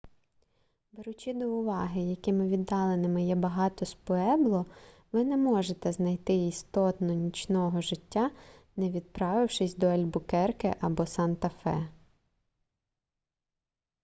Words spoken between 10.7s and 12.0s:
або санта-фе